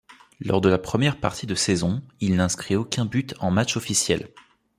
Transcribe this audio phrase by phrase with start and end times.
[0.39, 4.31] Lors de la première partie de saison, il n'inscrit aucun but en match officiel.